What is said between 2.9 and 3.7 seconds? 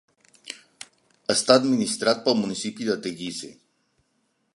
Teguise.